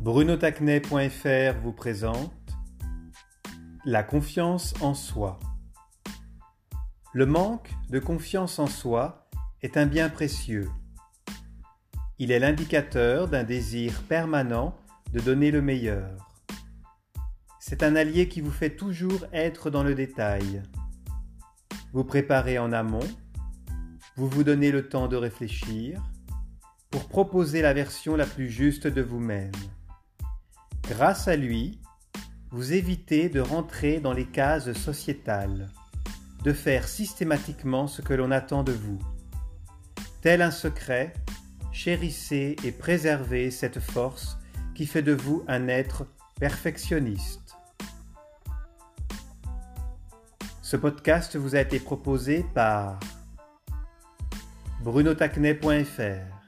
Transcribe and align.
brunotacnet.fr 0.00 1.60
vous 1.62 1.74
présente 1.74 2.32
La 3.84 4.02
confiance 4.02 4.72
en 4.80 4.94
soi. 4.94 5.38
Le 7.12 7.26
manque 7.26 7.70
de 7.90 7.98
confiance 7.98 8.58
en 8.58 8.66
soi 8.66 9.28
est 9.60 9.76
un 9.76 9.84
bien 9.84 10.08
précieux. 10.08 10.70
Il 12.18 12.32
est 12.32 12.38
l'indicateur 12.38 13.28
d'un 13.28 13.44
désir 13.44 14.02
permanent 14.04 14.74
de 15.12 15.20
donner 15.20 15.50
le 15.50 15.60
meilleur. 15.60 16.16
C'est 17.58 17.82
un 17.82 17.94
allié 17.94 18.26
qui 18.26 18.40
vous 18.40 18.50
fait 18.50 18.76
toujours 18.76 19.26
être 19.34 19.68
dans 19.68 19.84
le 19.84 19.94
détail. 19.94 20.62
Vous 21.92 22.04
préparez 22.04 22.58
en 22.58 22.72
amont, 22.72 23.06
vous 24.16 24.30
vous 24.30 24.44
donnez 24.44 24.72
le 24.72 24.88
temps 24.88 25.08
de 25.08 25.16
réfléchir 25.16 26.02
pour 26.90 27.06
proposer 27.06 27.60
la 27.60 27.74
version 27.74 28.16
la 28.16 28.24
plus 28.24 28.48
juste 28.48 28.86
de 28.86 29.02
vous-même. 29.02 29.52
Grâce 30.90 31.28
à 31.28 31.36
lui, 31.36 31.80
vous 32.50 32.72
évitez 32.72 33.28
de 33.28 33.38
rentrer 33.38 34.00
dans 34.00 34.12
les 34.12 34.26
cases 34.26 34.72
sociétales, 34.72 35.68
de 36.42 36.52
faire 36.52 36.88
systématiquement 36.88 37.86
ce 37.86 38.02
que 38.02 38.12
l'on 38.12 38.32
attend 38.32 38.64
de 38.64 38.72
vous. 38.72 38.98
Tel 40.20 40.42
un 40.42 40.50
secret, 40.50 41.14
chérissez 41.70 42.56
et 42.64 42.72
préservez 42.72 43.52
cette 43.52 43.78
force 43.78 44.36
qui 44.74 44.84
fait 44.84 45.02
de 45.02 45.12
vous 45.12 45.44
un 45.46 45.68
être 45.68 46.08
perfectionniste. 46.40 47.54
Ce 50.60 50.76
podcast 50.76 51.36
vous 51.36 51.54
a 51.54 51.60
été 51.60 51.78
proposé 51.78 52.44
par 52.52 52.98
brunotacnet.fr 54.82 56.39